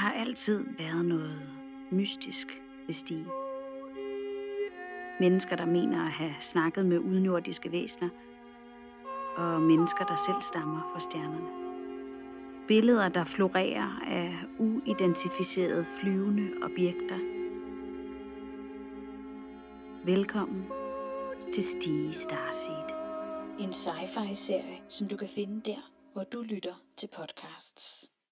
[0.00, 1.42] har altid været noget
[1.90, 3.26] mystisk ved Stige.
[5.20, 8.08] Mennesker, der mener at have snakket med udnordiske væsener,
[9.36, 11.48] og mennesker, der selv stammer fra stjernerne.
[12.68, 17.18] Billeder, der florerer af uidentificerede flyvende objekter.
[20.04, 20.66] Velkommen
[21.52, 22.96] til Stige Starseed.
[23.58, 28.09] En sci-fi serie, som du kan finde der, hvor du lytter til podcasts.